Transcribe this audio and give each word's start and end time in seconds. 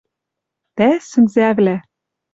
Тӓ, 0.77 0.89
сӹнзӓвлӓ 1.09 1.77